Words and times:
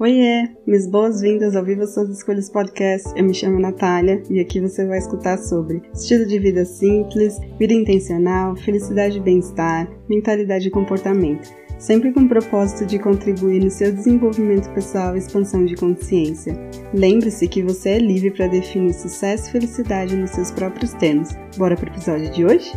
Oiê, 0.00 0.48
minhas 0.66 0.86
boas-vindas 0.86 1.54
ao 1.54 1.62
Viva 1.62 1.86
Suas 1.86 2.08
Escolhas 2.08 2.48
Podcast. 2.48 3.12
Eu 3.14 3.22
me 3.22 3.34
chamo 3.34 3.60
Natália 3.60 4.22
e 4.30 4.40
aqui 4.40 4.58
você 4.58 4.86
vai 4.86 4.96
escutar 4.96 5.36
sobre 5.36 5.82
estilo 5.92 6.24
de 6.24 6.38
vida 6.38 6.64
simples, 6.64 7.38
vida 7.58 7.74
intencional, 7.74 8.56
felicidade 8.56 9.18
e 9.18 9.20
bem-estar, 9.20 9.86
mentalidade 10.08 10.68
e 10.68 10.70
comportamento, 10.70 11.54
sempre 11.78 12.12
com 12.14 12.20
o 12.20 12.28
propósito 12.28 12.86
de 12.86 12.98
contribuir 12.98 13.62
no 13.62 13.70
seu 13.70 13.92
desenvolvimento 13.92 14.72
pessoal 14.72 15.14
e 15.14 15.18
expansão 15.18 15.66
de 15.66 15.74
consciência. 15.74 16.58
Lembre-se 16.94 17.46
que 17.46 17.62
você 17.62 17.90
é 17.90 17.98
livre 17.98 18.30
para 18.30 18.46
definir 18.46 18.94
sucesso 18.94 19.50
e 19.50 19.52
felicidade 19.52 20.16
nos 20.16 20.30
seus 20.30 20.50
próprios 20.50 20.94
termos. 20.94 21.28
Bora 21.58 21.76
pro 21.76 21.90
episódio 21.90 22.30
de 22.30 22.42
hoje? 22.42 22.72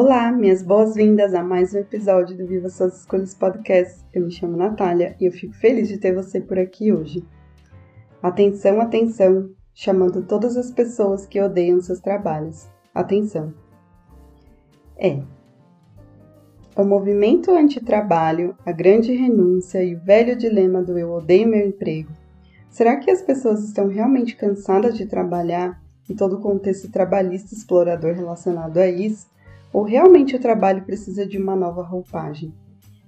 Olá, 0.00 0.30
minhas 0.30 0.62
boas-vindas 0.62 1.34
a 1.34 1.42
mais 1.42 1.74
um 1.74 1.78
episódio 1.78 2.36
do 2.36 2.46
Viva 2.46 2.68
Suas 2.68 3.00
Escolhas 3.00 3.34
Podcast. 3.34 4.00
Eu 4.14 4.26
me 4.26 4.30
chamo 4.30 4.56
Natália 4.56 5.16
e 5.20 5.24
eu 5.24 5.32
fico 5.32 5.52
feliz 5.54 5.88
de 5.88 5.98
ter 5.98 6.14
você 6.14 6.40
por 6.40 6.56
aqui 6.56 6.92
hoje. 6.92 7.24
Atenção, 8.22 8.80
atenção, 8.80 9.50
chamando 9.74 10.22
todas 10.22 10.56
as 10.56 10.70
pessoas 10.70 11.26
que 11.26 11.40
odeiam 11.40 11.80
seus 11.80 11.98
trabalhos. 11.98 12.68
Atenção. 12.94 13.52
É. 14.96 15.20
O 16.76 16.84
movimento 16.84 17.50
antitrabalho, 17.50 18.56
a 18.64 18.70
grande 18.70 19.12
renúncia 19.12 19.82
e 19.82 19.96
o 19.96 20.00
velho 20.00 20.36
dilema 20.36 20.80
do 20.80 20.96
eu 20.96 21.10
odeio 21.10 21.48
meu 21.48 21.66
emprego. 21.66 22.12
Será 22.70 22.98
que 22.98 23.10
as 23.10 23.20
pessoas 23.20 23.64
estão 23.64 23.88
realmente 23.88 24.36
cansadas 24.36 24.96
de 24.96 25.06
trabalhar 25.06 25.82
e 26.08 26.14
todo 26.14 26.36
o 26.36 26.40
contexto 26.40 26.88
trabalhista 26.88 27.52
explorador 27.52 28.14
relacionado 28.14 28.78
a 28.78 28.86
isso? 28.86 29.26
Ou 29.78 29.84
realmente 29.84 30.34
o 30.34 30.40
trabalho 30.40 30.82
precisa 30.82 31.24
de 31.24 31.38
uma 31.38 31.54
nova 31.54 31.84
roupagem? 31.84 32.52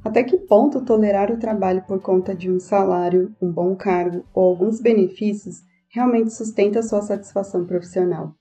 Até 0.05 0.23
que 0.23 0.37
ponto 0.37 0.85
tolerar 0.85 1.29
o 1.33 1.37
trabalho 1.37 1.83
por 1.83 2.01
conta 2.01 2.33
de 2.33 2.49
um 2.49 2.61
salário, 2.61 3.35
um 3.43 3.51
bom 3.51 3.75
cargo 3.75 4.25
ou 4.33 4.45
alguns 4.45 4.81
benefícios 4.81 5.65
realmente 5.89 6.33
sustenta 6.33 6.81
sua 6.81 7.03
satisfação 7.03 7.67
profissional? 7.67 8.37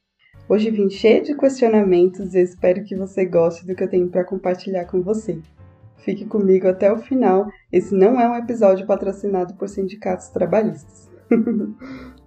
Hoje 0.47 0.69
vim 0.69 0.91
cheio 0.91 1.23
de 1.23 1.35
questionamentos 1.35 2.35
e 2.35 2.41
espero 2.41 2.83
que 2.83 2.95
você 2.95 3.25
goste 3.25 3.65
do 3.65 3.73
que 3.73 3.83
eu 3.83 3.89
tenho 3.89 4.09
para 4.09 4.23
compartilhar 4.23 4.85
com 4.85 5.01
você. 5.01 5.39
Fique 5.97 6.23
comigo 6.23 6.67
até 6.67 6.93
o 6.93 6.99
final. 6.99 7.49
Esse 7.71 7.95
não 7.95 8.21
é 8.21 8.29
um 8.29 8.35
episódio 8.35 8.85
patrocinado 8.85 9.55
por 9.55 9.67
sindicatos 9.67 10.29
trabalhistas. 10.29 11.09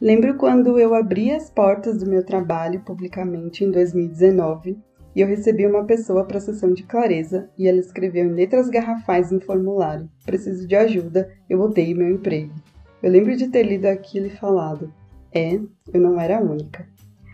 Lembro 0.00 0.36
quando 0.36 0.78
eu 0.78 0.94
abri 0.94 1.32
as 1.32 1.50
portas 1.50 1.98
do 1.98 2.08
meu 2.08 2.24
trabalho 2.24 2.80
publicamente 2.84 3.64
em 3.64 3.70
2019 3.70 4.78
e 5.14 5.20
eu 5.20 5.26
recebi 5.26 5.66
uma 5.66 5.84
pessoa 5.84 6.24
para 6.24 6.38
a 6.38 6.40
sessão 6.40 6.72
de 6.72 6.84
clareza 6.84 7.50
e 7.58 7.66
ela 7.66 7.80
escreveu 7.80 8.24
em 8.24 8.32
letras 8.32 8.68
garrafais 8.68 9.32
no 9.32 9.40
formulário: 9.40 10.08
Preciso 10.24 10.68
de 10.68 10.76
ajuda, 10.76 11.28
eu 11.50 11.60
odeio 11.60 11.96
meu 11.96 12.08
emprego. 12.08 12.54
Eu 13.02 13.10
lembro 13.10 13.34
de 13.36 13.48
ter 13.48 13.64
lido 13.64 13.86
aquilo 13.86 14.26
e 14.26 14.36
falado: 14.36 14.94
É, 15.34 15.54
eu 15.92 16.00
não 16.00 16.20
era 16.20 16.38
a 16.38 16.42
única. 16.42 16.86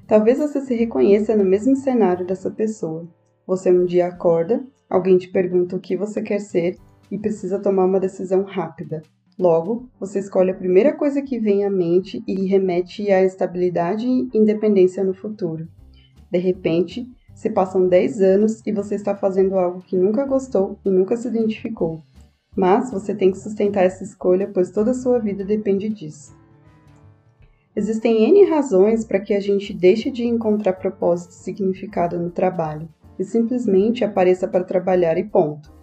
Talvez 0.07 0.39
você 0.39 0.63
se 0.63 0.75
reconheça 0.75 1.37
no 1.37 1.45
mesmo 1.45 1.77
cenário 1.77 2.27
dessa 2.27 2.51
pessoa. 2.51 3.07
Você 3.47 3.71
um 3.71 3.85
dia 3.85 4.07
acorda, 4.07 4.65
alguém 4.89 5.19
te 5.19 5.29
pergunta 5.29 5.77
o 5.77 5.81
que 5.81 5.99
você 5.99 6.23
quer 6.23 6.41
ser 6.41 6.79
e 7.11 7.19
precisa 7.19 7.59
tomar 7.59 7.85
uma 7.85 8.01
decisão 8.01 8.43
rápida. 8.43 9.03
Logo, 9.39 9.89
você 9.99 10.21
escolhe 10.21 10.53
a 10.53 10.55
primeira 10.55 10.93
coisa 10.93 11.21
que 11.21 11.41
vem 11.41 11.65
à 11.65 11.71
mente 11.71 12.23
e 12.27 12.47
remete 12.47 13.11
à 13.11 13.23
estabilidade 13.23 14.07
e 14.07 14.31
independência 14.33 15.03
no 15.03 15.13
futuro. 15.13 15.69
De 16.31 16.39
repente, 16.39 17.05
se 17.35 17.51
passam 17.51 17.89
10 17.89 18.21
anos 18.21 18.63
e 18.65 18.73
você 18.73 18.95
está 18.95 19.17
fazendo 19.17 19.57
algo 19.57 19.81
que 19.81 19.97
nunca 19.97 20.25
gostou 20.25 20.79
e 20.85 20.91
nunca 20.91 21.17
se 21.17 21.27
identificou. 21.27 22.01
Mas 22.57 22.93
você 22.93 23.13
tem 23.13 23.33
que 23.33 23.39
sustentar 23.39 23.85
essa 23.85 24.05
escolha, 24.05 24.49
pois 24.55 24.71
toda 24.71 24.93
a 24.93 24.95
sua 24.95 25.19
vida 25.19 25.45
depende 25.45 25.89
disso. 25.89 26.33
Existem 27.75 28.29
N 28.29 28.49
razões 28.49 29.05
para 29.05 29.19
que 29.19 29.35
a 29.35 29.41
gente 29.41 29.75
deixe 29.75 30.13
de 30.13 30.25
encontrar 30.25 30.75
propósito 30.75 31.33
e 31.33 31.35
significado 31.35 32.21
no 32.21 32.31
trabalho 32.31 32.89
e 33.19 33.25
simplesmente 33.25 34.05
apareça 34.05 34.47
para 34.47 34.63
trabalhar 34.63 35.19
e 35.19 35.25
ponto. 35.25 35.74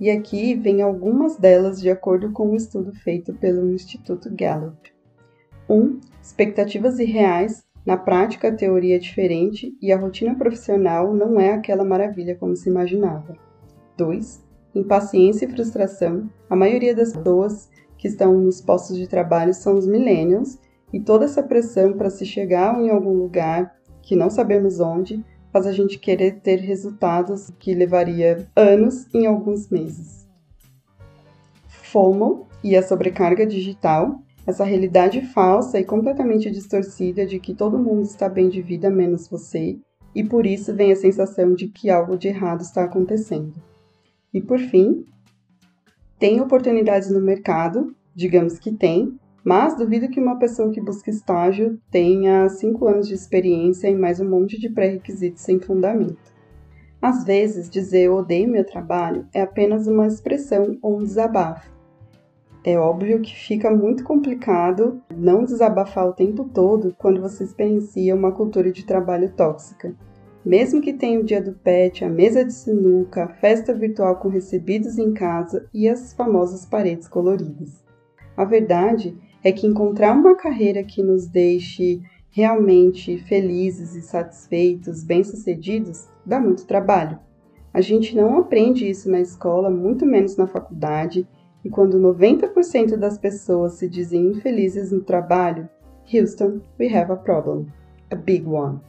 E 0.00 0.10
aqui 0.10 0.54
vem 0.54 0.80
algumas 0.80 1.36
delas 1.36 1.80
de 1.80 1.90
acordo 1.90 2.30
com 2.30 2.50
um 2.50 2.54
estudo 2.54 2.92
feito 2.92 3.34
pelo 3.34 3.68
Instituto 3.70 4.30
Gallup. 4.32 4.92
1. 5.68 5.74
Um, 5.74 6.00
expectativas 6.22 7.00
irreais. 7.00 7.64
Na 7.84 7.96
prática, 7.96 8.48
a 8.48 8.54
teoria 8.54 8.96
é 8.96 8.98
diferente 8.98 9.76
e 9.82 9.90
a 9.92 9.98
rotina 9.98 10.36
profissional 10.36 11.12
não 11.12 11.40
é 11.40 11.52
aquela 11.52 11.84
maravilha 11.84 12.36
como 12.36 12.54
se 12.54 12.68
imaginava. 12.68 13.36
2. 13.96 14.44
Impaciência 14.74 15.46
e 15.46 15.50
frustração. 15.50 16.30
A 16.48 16.54
maioria 16.54 16.94
das 16.94 17.12
pessoas 17.12 17.68
que 17.96 18.06
estão 18.06 18.38
nos 18.38 18.60
postos 18.60 18.96
de 18.96 19.08
trabalho 19.08 19.52
são 19.52 19.76
os 19.76 19.86
millennials 19.86 20.58
e 20.92 21.00
toda 21.00 21.24
essa 21.24 21.42
pressão 21.42 21.94
para 21.94 22.10
se 22.10 22.24
chegar 22.24 22.80
em 22.80 22.90
algum 22.90 23.14
lugar 23.14 23.74
que 24.00 24.14
não 24.14 24.30
sabemos 24.30 24.78
onde 24.78 25.24
faz 25.52 25.66
a 25.66 25.72
gente 25.72 25.98
querer 25.98 26.40
ter 26.40 26.56
resultados 26.56 27.50
que 27.58 27.74
levaria 27.74 28.46
anos 28.54 29.06
em 29.14 29.26
alguns 29.26 29.68
meses. 29.68 30.26
FOMO 31.68 32.46
e 32.62 32.76
a 32.76 32.82
sobrecarga 32.82 33.46
digital, 33.46 34.20
essa 34.46 34.64
realidade 34.64 35.20
falsa 35.22 35.78
e 35.78 35.84
completamente 35.84 36.50
distorcida 36.50 37.26
de 37.26 37.38
que 37.38 37.54
todo 37.54 37.78
mundo 37.78 38.02
está 38.02 38.28
bem 38.28 38.48
de 38.48 38.60
vida 38.60 38.90
menos 38.90 39.28
você, 39.28 39.78
e 40.14 40.24
por 40.24 40.46
isso 40.46 40.74
vem 40.74 40.92
a 40.92 40.96
sensação 40.96 41.54
de 41.54 41.68
que 41.68 41.90
algo 41.90 42.16
de 42.16 42.28
errado 42.28 42.62
está 42.62 42.84
acontecendo. 42.84 43.54
E 44.32 44.40
por 44.40 44.58
fim, 44.58 45.04
tem 46.18 46.40
oportunidades 46.40 47.10
no 47.10 47.20
mercado, 47.20 47.94
digamos 48.14 48.58
que 48.58 48.72
tem, 48.72 49.18
mas 49.48 49.74
duvido 49.74 50.10
que 50.10 50.20
uma 50.20 50.38
pessoa 50.38 50.70
que 50.70 50.78
busca 50.78 51.08
estágio 51.08 51.80
tenha 51.90 52.46
cinco 52.50 52.86
anos 52.86 53.08
de 53.08 53.14
experiência 53.14 53.88
e 53.88 53.94
mais 53.94 54.20
um 54.20 54.28
monte 54.28 54.60
de 54.60 54.68
pré-requisitos 54.68 55.40
sem 55.40 55.58
fundamento. 55.58 56.18
Às 57.00 57.24
vezes, 57.24 57.70
dizer 57.70 58.02
eu 58.02 58.16
odeio 58.16 58.50
meu 58.50 58.62
trabalho 58.62 59.26
é 59.32 59.40
apenas 59.40 59.86
uma 59.86 60.06
expressão 60.06 60.76
ou 60.82 60.98
um 60.98 61.02
desabafo. 61.02 61.72
É 62.62 62.78
óbvio 62.78 63.22
que 63.22 63.34
fica 63.34 63.70
muito 63.70 64.04
complicado 64.04 65.00
não 65.16 65.44
desabafar 65.44 66.06
o 66.06 66.12
tempo 66.12 66.44
todo 66.44 66.94
quando 66.98 67.22
você 67.22 67.44
experiencia 67.44 68.14
uma 68.14 68.32
cultura 68.32 68.70
de 68.70 68.84
trabalho 68.84 69.32
tóxica. 69.32 69.94
Mesmo 70.44 70.82
que 70.82 70.92
tenha 70.92 71.20
o 71.20 71.24
dia 71.24 71.40
do 71.40 71.54
pet, 71.54 72.04
a 72.04 72.10
mesa 72.10 72.44
de 72.44 72.52
sinuca, 72.52 73.24
a 73.24 73.28
festa 73.28 73.72
virtual 73.72 74.16
com 74.16 74.28
recebidos 74.28 74.98
em 74.98 75.14
casa 75.14 75.66
e 75.72 75.88
as 75.88 76.12
famosas 76.12 76.66
paredes 76.66 77.08
coloridas. 77.08 77.82
A 78.36 78.44
verdade 78.44 79.16
é 79.48 79.52
que 79.52 79.66
encontrar 79.66 80.12
uma 80.12 80.36
carreira 80.36 80.84
que 80.84 81.02
nos 81.02 81.26
deixe 81.26 82.02
realmente 82.30 83.16
felizes 83.16 83.94
e 83.94 84.02
satisfeitos, 84.02 85.02
bem-sucedidos, 85.02 86.06
dá 86.24 86.38
muito 86.38 86.66
trabalho. 86.66 87.18
A 87.72 87.80
gente 87.80 88.14
não 88.14 88.38
aprende 88.38 88.88
isso 88.88 89.10
na 89.10 89.20
escola, 89.20 89.70
muito 89.70 90.04
menos 90.04 90.36
na 90.36 90.46
faculdade, 90.46 91.26
e 91.64 91.70
quando 91.70 91.98
90% 91.98 92.96
das 92.96 93.16
pessoas 93.16 93.74
se 93.74 93.88
dizem 93.88 94.28
infelizes 94.28 94.92
no 94.92 95.00
trabalho, 95.00 95.66
Houston, 96.12 96.60
we 96.78 96.94
have 96.94 97.10
a 97.10 97.16
problem. 97.16 97.66
A 98.10 98.14
big 98.14 98.46
one. 98.46 98.80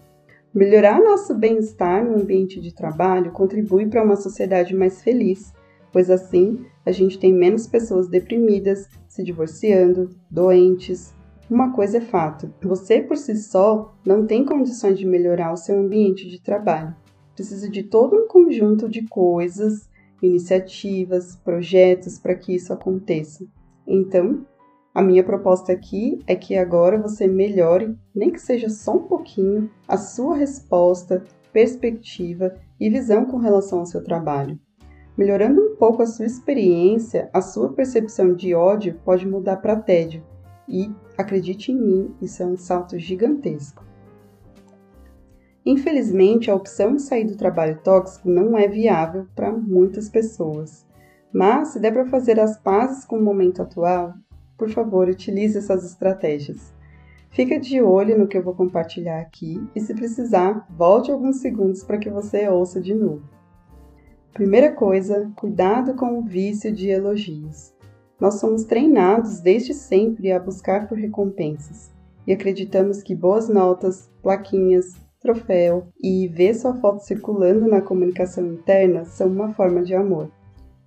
Melhorar 0.54 1.00
nosso 1.00 1.34
bem-estar 1.36 2.04
no 2.04 2.16
ambiente 2.16 2.60
de 2.60 2.74
trabalho 2.74 3.32
contribui 3.32 3.88
para 3.88 4.04
uma 4.04 4.18
sociedade 4.18 4.76
mais 4.76 5.02
feliz, 5.02 5.54
pois 5.92 6.10
assim 6.10 6.66
a 6.86 6.92
gente 6.92 7.20
tem 7.20 7.34
menos 7.34 7.68
pessoas 7.68 8.08
deprimidas, 8.08 8.88
se 9.08 9.24
divorciando, 9.24 10.10
doentes. 10.30 11.14
Uma 11.50 11.74
coisa 11.74 11.98
é 11.98 12.02
fato: 12.02 12.54
você 12.62 13.02
por 13.02 13.18
si 13.18 13.36
só 13.36 13.96
não 14.06 14.26
tem 14.26 14.46
condições 14.46 14.98
de 14.98 15.06
melhorar 15.06 15.52
o 15.52 15.58
seu 15.58 15.80
ambiente 15.80 16.30
de 16.30 16.42
trabalho. 16.42 16.96
Precisa 17.36 17.70
de 17.70 17.84
todo 17.84 18.16
um 18.16 18.28
conjunto 18.28 18.90
de 18.90 19.08
coisas, 19.08 19.90
iniciativas, 20.22 21.36
projetos 21.36 22.18
para 22.18 22.36
que 22.36 22.54
isso 22.54 22.74
aconteça. 22.74 23.46
Então, 23.88 24.46
a 24.94 25.02
minha 25.02 25.24
proposta 25.24 25.72
aqui 25.72 26.20
é 26.28 26.36
que 26.36 26.58
agora 26.58 26.98
você 26.98 27.28
melhore, 27.28 27.96
nem 28.14 28.32
que 28.32 28.42
seja 28.42 28.70
só 28.70 28.96
um 28.96 29.04
pouquinho, 29.04 29.70
a 29.88 29.98
sua 29.98 30.36
resposta, 30.36 31.24
perspectiva 31.54 32.56
e 32.80 32.90
visão 32.90 33.26
com 33.26 33.38
relação 33.38 33.80
ao 33.80 33.86
seu 33.86 34.04
trabalho. 34.04 34.60
Melhorando 35.18 35.69
pouco 35.80 36.04
a 36.04 36.06
sua 36.06 36.26
experiência, 36.26 37.30
a 37.34 37.42
sua 37.42 37.72
percepção 37.72 38.34
de 38.34 38.54
ódio 38.54 39.00
pode 39.06 39.26
mudar 39.26 39.58
para 39.58 39.78
tédio. 39.78 40.22
E, 40.68 40.92
acredite 41.18 41.72
em 41.72 41.76
mim, 41.76 42.16
isso 42.22 42.44
é 42.44 42.46
um 42.46 42.58
salto 42.58 43.00
gigantesco. 43.00 43.84
Infelizmente, 45.66 46.52
a 46.52 46.56
opção 46.56 46.96
de 46.96 47.02
sair 47.02 47.24
do 47.24 47.38
trabalho 47.38 47.80
tóxico 47.82 48.30
não 48.30 48.58
é 48.58 48.68
viável 48.68 49.26
para 49.34 49.52
muitas 49.52 50.10
pessoas. 50.10 50.86
Mas, 51.34 51.70
se 51.70 51.80
der 51.80 51.94
para 51.94 52.06
fazer 52.06 52.40
as 52.40 52.58
pazes 52.58 53.06
com 53.06 53.18
o 53.18 53.24
momento 53.24 53.62
atual, 53.62 54.14
por 54.58 54.70
favor, 54.70 55.08
utilize 55.08 55.58
essas 55.58 55.86
estratégias. 55.86 56.74
Fica 57.30 57.60
de 57.60 57.82
olho 57.82 58.18
no 58.18 58.28
que 58.28 58.38
eu 58.38 58.44
vou 58.44 58.54
compartilhar 58.54 59.22
aqui 59.22 59.66
e, 59.74 59.80
se 59.80 59.94
precisar, 59.94 60.68
volte 60.70 61.10
alguns 61.10 61.38
segundos 61.38 61.84
para 61.84 61.98
que 61.98 62.10
você 62.10 62.50
ouça 62.50 62.82
de 62.82 62.94
novo. 62.94 63.39
Primeira 64.34 64.72
coisa, 64.72 65.30
cuidado 65.36 65.96
com 65.96 66.20
o 66.20 66.24
vício 66.24 66.72
de 66.72 66.90
elogios. 66.90 67.74
Nós 68.20 68.36
somos 68.36 68.64
treinados 68.64 69.40
desde 69.40 69.74
sempre 69.74 70.32
a 70.32 70.40
buscar 70.40 70.88
por 70.88 70.98
recompensas 70.98 71.92
e 72.28 72.32
acreditamos 72.32 73.02
que 73.02 73.16
boas 73.16 73.50
notas, 73.50 74.10
plaquinhas, 74.22 74.96
troféu 75.20 75.88
e 76.02 76.28
ver 76.28 76.54
sua 76.54 76.76
foto 76.76 77.00
circulando 77.00 77.68
na 77.68 77.82
comunicação 77.82 78.46
interna 78.46 79.04
são 79.04 79.28
uma 79.28 79.54
forma 79.54 79.82
de 79.82 79.96
amor. 79.96 80.32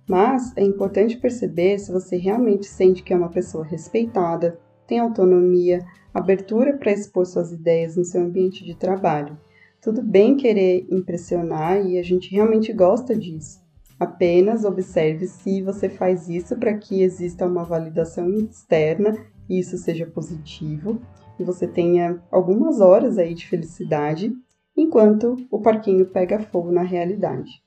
Mas 0.07 0.55
é 0.57 0.63
importante 0.63 1.17
perceber 1.17 1.77
se 1.79 1.91
você 1.91 2.17
realmente 2.17 2.65
sente 2.65 3.03
que 3.03 3.13
é 3.13 3.17
uma 3.17 3.29
pessoa 3.29 3.63
respeitada, 3.63 4.57
tem 4.87 4.99
autonomia, 4.99 5.85
abertura 6.13 6.77
para 6.77 6.91
expor 6.91 7.25
suas 7.25 7.51
ideias 7.51 7.95
no 7.95 8.05
seu 8.05 8.21
ambiente 8.21 8.63
de 8.65 8.75
trabalho. 8.75 9.37
Tudo 9.83 10.01
bem 10.01 10.37
querer 10.37 10.87
impressionar 10.89 11.85
e 11.85 11.99
a 11.99 12.01
gente 12.01 12.31
realmente 12.31 12.71
gosta 12.71 13.13
disso. 13.13 13.61
Apenas 13.99 14.63
observe 14.63 15.27
se 15.27 15.61
você 15.61 15.89
faz 15.89 16.29
isso 16.29 16.55
para 16.57 16.77
que 16.77 17.01
exista 17.01 17.45
uma 17.45 17.65
validação 17.65 18.33
externa 18.33 19.13
e 19.49 19.59
isso 19.59 19.77
seja 19.77 20.05
positivo 20.05 21.01
e 21.37 21.43
você 21.43 21.67
tenha 21.67 22.23
algumas 22.31 22.79
horas 22.79 23.17
aí 23.17 23.33
de 23.33 23.45
felicidade 23.45 24.31
enquanto 24.75 25.35
o 25.51 25.59
parquinho 25.59 26.05
pega 26.05 26.39
fogo 26.39 26.71
na 26.71 26.83
realidade. 26.83 27.61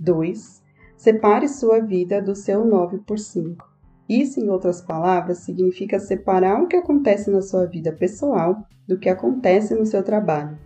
2. 0.00 0.62
Separe 0.96 1.46
sua 1.46 1.80
vida 1.80 2.22
do 2.22 2.34
seu 2.34 2.64
9 2.64 3.00
por 3.00 3.18
5. 3.18 3.73
Isso, 4.08 4.38
em 4.38 4.50
outras 4.50 4.82
palavras, 4.82 5.38
significa 5.38 5.98
separar 5.98 6.62
o 6.62 6.66
que 6.66 6.76
acontece 6.76 7.30
na 7.30 7.40
sua 7.40 7.66
vida 7.66 7.90
pessoal 7.90 8.66
do 8.86 8.98
que 8.98 9.08
acontece 9.08 9.74
no 9.74 9.86
seu 9.86 10.02
trabalho. 10.02 10.58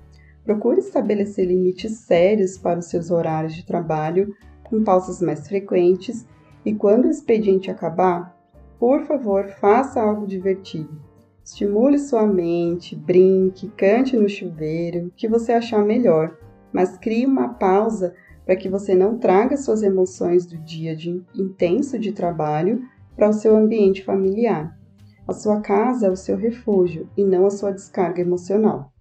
Procure 0.45 0.81
estabelecer 0.81 1.47
limites 1.47 1.99
sérios 1.99 2.59
para 2.59 2.79
os 2.79 2.87
seus 2.87 3.11
horários 3.11 3.55
de 3.55 3.65
trabalho, 3.65 4.35
com 4.65 4.83
pausas 4.83 5.23
mais 5.23 5.47
frequentes, 5.47 6.27
e 6.65 6.75
quando 6.75 7.05
o 7.05 7.11
expediente 7.11 7.71
acabar, 7.71 8.37
por 8.79 9.03
favor, 9.03 9.49
faça 9.61 10.01
algo 10.01 10.27
divertido. 10.27 11.01
Estimule 11.45 11.99
sua 11.99 12.27
mente, 12.27 12.95
brinque, 12.97 13.69
cante 13.69 14.17
no 14.17 14.29
chuveiro, 14.29 15.07
o 15.07 15.11
que 15.11 15.29
você 15.29 15.53
achar 15.53 15.85
melhor, 15.85 16.37
mas 16.73 16.99
crie 16.99 17.25
uma 17.25 17.49
pausa 17.55 18.15
para 18.45 18.57
que 18.57 18.69
você 18.69 18.95
não 18.95 19.17
traga 19.19 19.57
suas 19.57 19.83
emoções 19.83 20.45
do 20.45 20.59
dia 20.59 20.97
de 20.97 21.23
intenso 21.35 21.99
de 21.99 22.13
trabalho 22.13 22.83
para 23.19 23.31
o 23.31 23.33
seu 23.33 23.57
ambiente 23.57 24.05
familiar. 24.05 24.79
A 25.27 25.33
sua 25.33 25.61
casa 25.61 26.07
é 26.07 26.11
o 26.11 26.17
seu 26.17 26.37
refúgio 26.37 27.09
e 27.17 27.25
não 27.25 27.47
a 27.47 27.51
sua 27.51 27.73
descarga 27.73 28.23
emocional. 28.23 28.93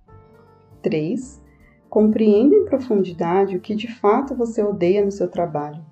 3. 0.82 1.40
Compreenda 1.88 2.56
em 2.56 2.66
profundidade 2.66 3.56
o 3.56 3.60
que 3.60 3.76
de 3.76 3.88
fato 3.94 4.36
você 4.36 4.64
odeia 4.64 5.06
no 5.06 5.12
seu 5.12 5.28
trabalho. 5.28 5.86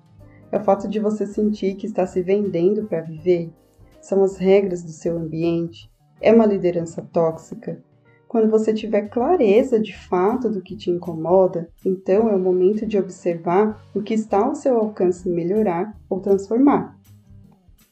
É 0.50 0.58
o 0.58 0.64
fato 0.64 0.88
de 0.88 0.98
você 0.98 1.24
sentir 1.24 1.76
que 1.76 1.86
está 1.86 2.04
se 2.04 2.20
vendendo 2.20 2.88
para 2.88 3.00
viver? 3.00 3.52
São 4.00 4.24
as 4.24 4.36
regras 4.36 4.82
do 4.82 4.90
seu 4.90 5.16
ambiente? 5.16 5.88
É 6.20 6.32
uma 6.32 6.46
liderança 6.46 7.08
tóxica? 7.12 7.80
Quando 8.26 8.50
você 8.50 8.74
tiver 8.74 9.08
clareza 9.08 9.78
de 9.78 9.96
fato 9.96 10.50
do 10.50 10.60
que 10.60 10.74
te 10.74 10.90
incomoda, 10.90 11.68
então 11.84 12.28
é 12.28 12.34
o 12.34 12.40
momento 12.40 12.84
de 12.84 12.98
observar 12.98 13.86
o 13.94 14.02
que 14.02 14.14
está 14.14 14.44
ao 14.44 14.56
seu 14.56 14.76
alcance 14.76 15.28
melhorar 15.28 15.96
ou 16.10 16.18
transformar. 16.18 16.95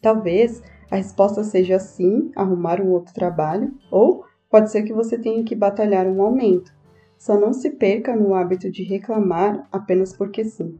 Talvez 0.05 0.62
a 0.91 0.97
resposta 0.97 1.43
seja 1.43 1.79
sim, 1.79 2.31
arrumar 2.37 2.79
um 2.79 2.91
outro 2.91 3.15
trabalho, 3.15 3.73
ou 3.91 4.27
pode 4.51 4.71
ser 4.71 4.83
que 4.83 4.93
você 4.93 5.17
tenha 5.17 5.43
que 5.43 5.55
batalhar 5.55 6.06
um 6.06 6.21
aumento. 6.21 6.75
Só 7.17 7.41
não 7.41 7.55
se 7.55 7.71
perca 7.71 8.15
no 8.15 8.35
hábito 8.35 8.71
de 8.71 8.83
reclamar 8.85 9.67
apenas 9.73 10.15
porque 10.15 10.45
sim. 10.45 10.79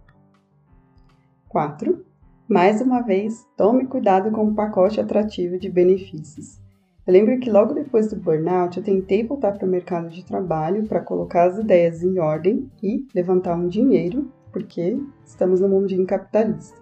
4. 1.49 2.05
Mais 2.47 2.83
uma 2.83 3.01
vez, 3.01 3.47
tome 3.57 3.87
cuidado 3.87 4.31
com 4.31 4.45
o 4.45 4.55
pacote 4.55 5.01
atrativo 5.01 5.59
de 5.59 5.71
benefícios. 5.71 6.61
Eu 7.07 7.15
lembro 7.15 7.41
que 7.41 7.51
logo 7.51 7.73
depois 7.73 8.11
do 8.11 8.17
burnout 8.17 8.77
eu 8.77 8.85
tentei 8.85 9.27
voltar 9.27 9.53
para 9.53 9.67
o 9.67 9.71
mercado 9.71 10.11
de 10.11 10.23
trabalho 10.23 10.87
para 10.87 11.01
colocar 11.01 11.45
as 11.45 11.59
ideias 11.59 12.03
em 12.03 12.19
ordem 12.19 12.71
e 12.83 13.09
levantar 13.15 13.57
um 13.57 13.69
dinheiro, 13.69 14.31
porque 14.53 14.99
estamos 15.25 15.63
no 15.63 15.69
mundinho 15.71 16.07
capitalista. 16.07 16.77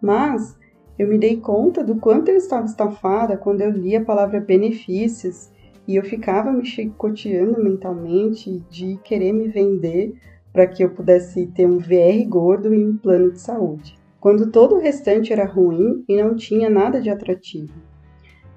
Mas 0.00 0.56
eu 0.98 1.06
me 1.06 1.18
dei 1.18 1.36
conta 1.36 1.84
do 1.84 1.96
quanto 1.96 2.30
eu 2.30 2.36
estava 2.36 2.66
estafada 2.66 3.36
quando 3.36 3.60
eu 3.60 3.70
li 3.70 3.94
a 3.94 4.04
palavra 4.04 4.40
benefícios 4.40 5.50
e 5.86 5.96
eu 5.96 6.02
ficava 6.02 6.52
me 6.52 6.64
chicoteando 6.64 7.62
mentalmente 7.62 8.62
de 8.70 8.98
querer 9.04 9.32
me 9.32 9.48
vender 9.48 10.14
para 10.52 10.66
que 10.66 10.82
eu 10.82 10.90
pudesse 10.90 11.46
ter 11.48 11.66
um 11.66 11.78
VR 11.78 12.26
gordo 12.26 12.74
e 12.74 12.84
um 12.84 12.96
plano 12.96 13.30
de 13.30 13.40
saúde, 13.40 13.98
quando 14.18 14.50
todo 14.50 14.74
o 14.74 14.80
restante 14.80 15.32
era 15.32 15.44
ruim 15.44 16.02
e 16.08 16.16
não 16.16 16.34
tinha 16.34 16.70
nada 16.70 17.00
de 17.00 17.10
atrativo. 17.10 17.74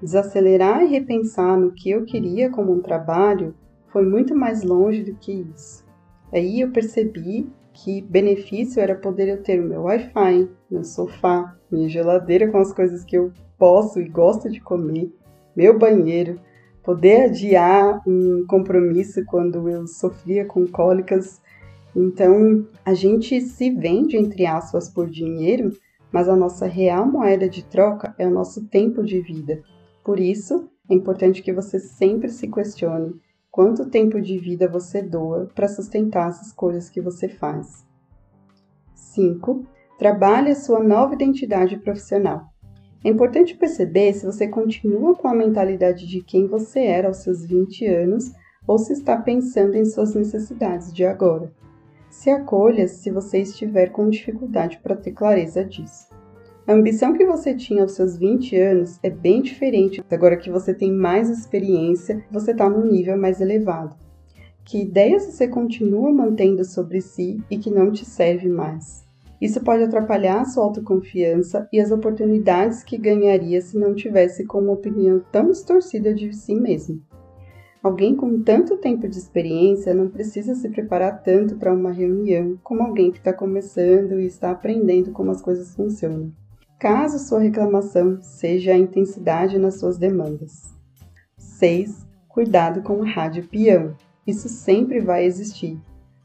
Desacelerar 0.00 0.82
e 0.82 0.88
repensar 0.88 1.58
no 1.58 1.72
que 1.72 1.90
eu 1.90 2.04
queria 2.06 2.48
como 2.48 2.72
um 2.72 2.80
trabalho 2.80 3.54
foi 3.88 4.02
muito 4.02 4.34
mais 4.34 4.62
longe 4.62 5.02
do 5.02 5.14
que 5.14 5.44
isso. 5.54 5.84
Aí 6.32 6.62
eu 6.62 6.70
percebi 6.70 7.46
que 7.72 8.02
benefício 8.02 8.80
era 8.80 8.94
poder 8.94 9.28
eu 9.28 9.42
ter 9.42 9.60
o 9.60 9.66
meu 9.66 9.82
Wi-Fi, 9.82 10.48
meu 10.70 10.84
sofá, 10.84 11.56
minha 11.70 11.88
geladeira 11.88 12.50
com 12.50 12.58
as 12.58 12.72
coisas 12.72 13.04
que 13.04 13.16
eu 13.16 13.32
posso 13.58 14.00
e 14.00 14.08
gosto 14.08 14.50
de 14.50 14.60
comer, 14.60 15.12
meu 15.54 15.78
banheiro, 15.78 16.40
poder 16.82 17.26
adiar 17.26 18.02
um 18.06 18.44
compromisso 18.48 19.24
quando 19.26 19.68
eu 19.68 19.86
sofria 19.86 20.44
com 20.44 20.66
cólicas. 20.66 21.40
Então, 21.94 22.66
a 22.84 22.94
gente 22.94 23.40
se 23.40 23.70
vende, 23.70 24.16
entre 24.16 24.46
aspas, 24.46 24.88
por 24.88 25.08
dinheiro, 25.08 25.70
mas 26.12 26.28
a 26.28 26.36
nossa 26.36 26.66
real 26.66 27.06
moeda 27.06 27.48
de 27.48 27.64
troca 27.64 28.14
é 28.18 28.26
o 28.26 28.30
nosso 28.30 28.66
tempo 28.66 29.02
de 29.02 29.20
vida. 29.20 29.62
Por 30.04 30.18
isso, 30.18 30.68
é 30.88 30.94
importante 30.94 31.42
que 31.42 31.52
você 31.52 31.78
sempre 31.78 32.28
se 32.30 32.48
questione 32.48 33.14
quanto 33.50 33.90
tempo 33.90 34.20
de 34.20 34.38
vida 34.38 34.68
você 34.68 35.02
doa 35.02 35.50
para 35.54 35.68
sustentar 35.68 36.28
as 36.28 36.46
escolhas 36.46 36.88
que 36.88 37.00
você 37.00 37.28
faz. 37.28 37.84
5. 38.94 39.66
Trabalhe 39.98 40.50
a 40.50 40.56
sua 40.56 40.82
nova 40.82 41.14
identidade 41.14 41.76
profissional. 41.76 42.48
É 43.04 43.08
importante 43.08 43.56
perceber 43.56 44.12
se 44.12 44.26
você 44.26 44.46
continua 44.46 45.14
com 45.16 45.26
a 45.26 45.34
mentalidade 45.34 46.06
de 46.06 46.22
quem 46.22 46.46
você 46.46 46.80
era 46.80 47.08
aos 47.08 47.18
seus 47.18 47.44
20 47.44 47.86
anos 47.86 48.32
ou 48.66 48.78
se 48.78 48.92
está 48.92 49.16
pensando 49.16 49.74
em 49.74 49.84
suas 49.84 50.14
necessidades 50.14 50.92
de 50.92 51.04
agora. 51.04 51.50
Se 52.10 52.28
acolha 52.28 52.86
se 52.86 53.10
você 53.10 53.38
estiver 53.38 53.90
com 53.90 54.10
dificuldade 54.10 54.78
para 54.82 54.96
ter 54.96 55.12
clareza 55.12 55.64
disso. 55.64 56.09
A 56.70 56.72
ambição 56.72 57.12
que 57.14 57.26
você 57.26 57.52
tinha 57.52 57.82
aos 57.82 57.96
seus 57.96 58.16
20 58.16 58.56
anos 58.56 59.00
é 59.02 59.10
bem 59.10 59.42
diferente 59.42 60.00
agora 60.08 60.36
que 60.36 60.48
você 60.48 60.72
tem 60.72 60.92
mais 60.92 61.28
experiência 61.28 62.24
você 62.30 62.52
está 62.52 62.70
num 62.70 62.86
nível 62.86 63.18
mais 63.18 63.40
elevado. 63.40 63.96
Que 64.64 64.82
ideias 64.82 65.24
você 65.24 65.48
continua 65.48 66.12
mantendo 66.12 66.64
sobre 66.64 67.00
si 67.00 67.42
e 67.50 67.58
que 67.58 67.72
não 67.72 67.90
te 67.90 68.04
serve 68.04 68.48
mais? 68.48 69.04
Isso 69.40 69.60
pode 69.64 69.82
atrapalhar 69.82 70.42
a 70.42 70.44
sua 70.44 70.62
autoconfiança 70.62 71.68
e 71.72 71.80
as 71.80 71.90
oportunidades 71.90 72.84
que 72.84 72.96
ganharia 72.96 73.60
se 73.60 73.76
não 73.76 73.92
tivesse 73.92 74.46
com 74.46 74.60
uma 74.60 74.74
opinião 74.74 75.20
tão 75.32 75.50
distorcida 75.50 76.14
de 76.14 76.32
si 76.32 76.54
mesmo. 76.54 77.02
Alguém 77.82 78.14
com 78.14 78.44
tanto 78.44 78.76
tempo 78.76 79.08
de 79.08 79.18
experiência 79.18 79.92
não 79.92 80.08
precisa 80.08 80.54
se 80.54 80.68
preparar 80.68 81.20
tanto 81.24 81.56
para 81.56 81.74
uma 81.74 81.90
reunião 81.90 82.56
como 82.62 82.84
alguém 82.84 83.10
que 83.10 83.18
está 83.18 83.32
começando 83.32 84.20
e 84.20 84.26
está 84.26 84.52
aprendendo 84.52 85.10
como 85.10 85.32
as 85.32 85.42
coisas 85.42 85.74
funcionam. 85.74 86.30
Caso 86.80 87.18
sua 87.18 87.40
reclamação 87.40 88.22
seja 88.22 88.72
a 88.72 88.78
intensidade 88.78 89.58
nas 89.58 89.78
suas 89.78 89.98
demandas. 89.98 90.74
6. 91.36 92.06
Cuidado 92.26 92.80
com 92.80 92.94
o 92.94 93.04
rádio 93.04 93.46
peão. 93.46 93.94
Isso 94.26 94.48
sempre 94.48 94.98
vai 94.98 95.26
existir. 95.26 95.78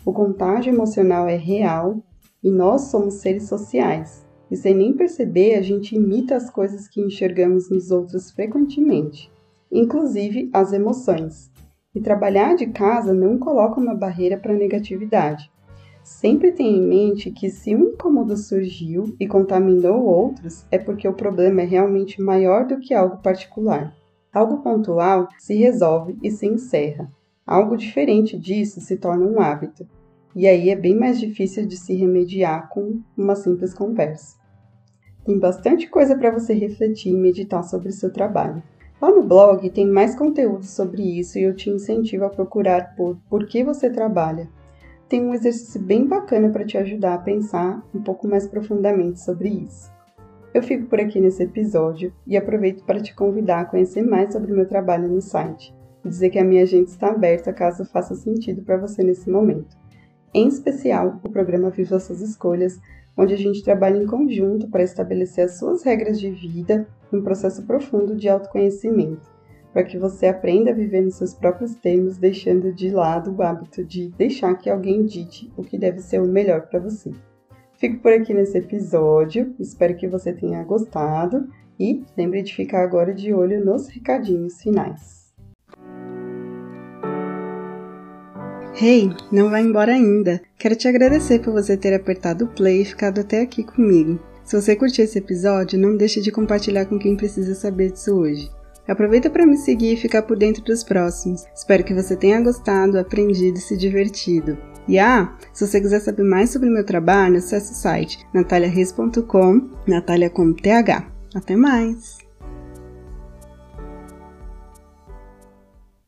O 0.05 0.13
contágio 0.13 0.73
emocional 0.73 1.27
é 1.27 1.35
real 1.35 2.01
e 2.41 2.49
nós 2.49 2.83
somos 2.83 3.15
seres 3.15 3.49
sociais. 3.49 4.25
E 4.49 4.55
sem 4.55 4.73
nem 4.73 4.93
perceber, 4.93 5.55
a 5.55 5.61
gente 5.61 5.93
imita 5.93 6.37
as 6.37 6.49
coisas 6.49 6.87
que 6.87 7.01
enxergamos 7.01 7.69
nos 7.69 7.91
outros 7.91 8.31
frequentemente, 8.31 9.29
inclusive 9.69 10.49
as 10.53 10.71
emoções. 10.71 11.51
E 11.93 11.99
trabalhar 11.99 12.55
de 12.55 12.67
casa 12.67 13.13
não 13.13 13.37
coloca 13.37 13.77
uma 13.77 13.93
barreira 13.93 14.37
para 14.37 14.53
a 14.53 14.57
negatividade. 14.57 15.51
Sempre 16.05 16.51
tenha 16.51 16.77
em 16.77 16.87
mente 16.87 17.31
que 17.31 17.49
se 17.49 17.75
um 17.75 17.89
incômodo 17.89 18.37
surgiu 18.37 19.15
e 19.19 19.27
contaminou 19.27 20.05
outros, 20.05 20.63
é 20.69 20.77
porque 20.77 21.07
o 21.07 21.13
problema 21.13 21.63
é 21.63 21.65
realmente 21.65 22.21
maior 22.21 22.67
do 22.67 22.77
que 22.77 22.93
algo 22.93 23.17
particular. 23.23 23.91
Algo 24.31 24.61
pontual 24.61 25.27
se 25.39 25.55
resolve 25.55 26.15
e 26.21 26.29
se 26.29 26.45
encerra. 26.45 27.11
Algo 27.43 27.75
diferente 27.75 28.37
disso 28.37 28.79
se 28.81 28.97
torna 28.97 29.25
um 29.25 29.41
hábito 29.41 29.87
e 30.35 30.45
aí 30.45 30.69
é 30.69 30.75
bem 30.75 30.95
mais 30.95 31.19
difícil 31.19 31.65
de 31.65 31.75
se 31.75 31.95
remediar 31.95 32.69
com 32.69 32.99
uma 33.17 33.35
simples 33.35 33.73
conversa. 33.73 34.37
Tem 35.25 35.39
bastante 35.39 35.89
coisa 35.89 36.15
para 36.15 36.29
você 36.29 36.53
refletir 36.53 37.13
e 37.13 37.17
meditar 37.17 37.63
sobre 37.63 37.89
o 37.89 37.93
seu 37.93 38.13
trabalho. 38.13 38.61
Lá 39.01 39.09
no 39.09 39.23
blog 39.23 39.67
tem 39.71 39.87
mais 39.87 40.15
conteúdo 40.15 40.65
sobre 40.65 41.01
isso 41.01 41.39
e 41.39 41.41
eu 41.41 41.55
te 41.55 41.71
incentivo 41.71 42.25
a 42.25 42.29
procurar 42.29 42.95
por 42.95 43.17
Por 43.27 43.47
que 43.47 43.63
você 43.63 43.89
trabalha. 43.89 44.47
Tem 45.07 45.23
um 45.23 45.35
exercício 45.35 45.79
bem 45.79 46.07
bacana 46.07 46.49
para 46.49 46.65
te 46.65 46.79
ajudar 46.79 47.13
a 47.13 47.19
pensar 47.19 47.85
um 47.93 48.01
pouco 48.01 48.27
mais 48.27 48.47
profundamente 48.47 49.19
sobre 49.19 49.49
isso. 49.49 49.93
Eu 50.51 50.63
fico 50.63 50.87
por 50.87 50.99
aqui 50.99 51.19
nesse 51.19 51.43
episódio 51.43 52.11
e 52.25 52.35
aproveito 52.35 52.83
para 52.83 52.99
te 52.99 53.13
convidar 53.13 53.59
a 53.59 53.65
conhecer 53.65 54.01
mais 54.01 54.33
sobre 54.33 54.51
o 54.51 54.55
meu 54.55 54.67
trabalho 54.67 55.07
no 55.07 55.21
site 55.21 55.75
e 56.03 56.09
dizer 56.09 56.31
que 56.31 56.39
a 56.39 56.43
minha 56.43 56.63
agenda 56.63 56.89
está 56.89 57.09
aberta 57.09 57.53
caso 57.53 57.85
faça 57.85 58.15
sentido 58.15 58.63
para 58.63 58.77
você 58.77 59.03
nesse 59.03 59.29
momento. 59.29 59.77
Em 60.33 60.47
especial, 60.47 61.19
o 61.23 61.29
programa 61.29 61.69
Viva 61.69 61.99
Suas 61.99 62.21
Escolhas, 62.21 62.79
onde 63.15 63.35
a 63.35 63.37
gente 63.37 63.63
trabalha 63.63 63.97
em 63.97 64.07
conjunto 64.07 64.67
para 64.69 64.81
estabelecer 64.81 65.45
as 65.45 65.59
suas 65.59 65.83
regras 65.83 66.19
de 66.19 66.31
vida 66.31 66.87
num 67.11 67.21
processo 67.21 67.63
profundo 67.63 68.15
de 68.15 68.27
autoconhecimento, 68.27 69.34
para 69.75 69.83
que 69.83 69.97
você 69.97 70.27
aprenda 70.27 70.71
a 70.71 70.73
viver 70.73 71.01
nos 71.01 71.15
seus 71.15 71.33
próprios 71.33 71.75
termos, 71.75 72.17
deixando 72.17 72.71
de 72.71 72.89
lado 72.91 73.35
o 73.35 73.41
hábito 73.41 73.83
de 73.83 74.07
deixar 74.17 74.55
que 74.55 74.69
alguém 74.69 75.03
dite 75.03 75.51
o 75.57 75.63
que 75.63 75.77
deve 75.77 75.99
ser 75.99 76.21
o 76.21 76.25
melhor 76.25 76.67
para 76.67 76.79
você. 76.79 77.11
Fico 77.73 77.99
por 77.99 78.13
aqui 78.13 78.33
nesse 78.33 78.57
episódio, 78.57 79.53
espero 79.59 79.97
que 79.97 80.07
você 80.07 80.31
tenha 80.31 80.63
gostado 80.63 81.49
e 81.77 82.05
lembre 82.15 82.41
de 82.41 82.55
ficar 82.55 82.83
agora 82.83 83.13
de 83.13 83.33
olho 83.33 83.65
nos 83.65 83.89
recadinhos 83.89 84.61
finais. 84.61 85.33
Hey, 88.81 89.09
não 89.29 89.49
vai 89.49 89.61
embora 89.61 89.91
ainda! 89.91 90.41
Quero 90.57 90.77
te 90.77 90.87
agradecer 90.87 91.39
por 91.39 91.51
você 91.51 91.75
ter 91.75 91.93
apertado 91.93 92.45
o 92.45 92.47
play 92.47 92.81
e 92.81 92.85
ficado 92.85 93.19
até 93.19 93.41
aqui 93.41 93.61
comigo. 93.61 94.21
Se 94.41 94.55
você 94.55 94.73
curtiu 94.73 95.03
esse 95.03 95.19
episódio, 95.19 95.77
não 95.77 95.97
deixe 95.97 96.21
de 96.21 96.31
compartilhar 96.31 96.85
com 96.85 96.97
quem 96.97 97.17
precisa 97.17 97.53
saber 97.55 97.91
disso 97.91 98.15
hoje. 98.15 98.49
Aproveita 98.87 99.29
para 99.29 99.45
me 99.45 99.57
seguir 99.57 99.93
e 99.93 99.97
ficar 99.97 100.23
por 100.23 100.37
dentro 100.37 100.63
dos 100.63 100.83
próximos. 100.83 101.45
Espero 101.55 101.83
que 101.83 101.93
você 101.93 102.15
tenha 102.15 102.41
gostado, 102.41 102.99
aprendido 102.99 103.57
e 103.57 103.61
se 103.61 103.75
divertido. 103.77 104.57
E 104.87 104.99
ah, 104.99 105.35
se 105.51 105.65
você 105.65 105.81
quiser 105.81 105.99
saber 105.99 106.23
mais 106.23 106.51
sobre 106.51 106.69
meu 106.69 106.85
trabalho, 106.85 107.37
acesse 107.37 107.71
o 107.71 107.75
site 107.75 108.19
nataliareis.com, 108.33 109.69
Natalia 109.87 110.29
com 110.29 110.53
TH. 110.53 111.07
Até 111.33 111.55
mais! 111.55 112.24